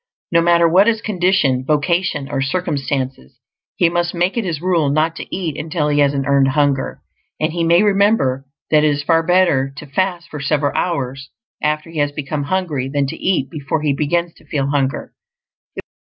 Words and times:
No 0.31 0.41
matter 0.41 0.67
what 0.67 0.87
his 0.87 0.99
condition, 0.99 1.63
vocation, 1.63 2.27
or 2.27 2.41
circumstances, 2.41 3.37
he 3.75 3.87
must 3.87 4.15
make 4.15 4.35
it 4.35 4.43
his 4.43 4.59
rule 4.59 4.89
not 4.89 5.15
to 5.17 5.27
eat 5.35 5.55
until 5.59 5.89
he 5.89 5.99
has 5.99 6.15
an 6.15 6.25
EARNED 6.25 6.47
HUNGER; 6.53 7.03
and 7.39 7.53
he 7.53 7.63
may 7.63 7.83
remember 7.83 8.47
that 8.71 8.83
it 8.83 8.89
is 8.89 9.03
far 9.03 9.21
better 9.21 9.71
to 9.77 9.85
fast 9.85 10.27
for 10.29 10.39
several 10.39 10.75
hours 10.75 11.29
after 11.61 11.91
he 11.91 11.99
has 11.99 12.11
become 12.11 12.45
hungry 12.45 12.89
than 12.89 13.05
to 13.05 13.15
eat 13.15 13.51
before 13.51 13.83
he 13.83 13.93
begins 13.93 14.33
to 14.37 14.45
feel 14.45 14.71
hunger. 14.71 15.13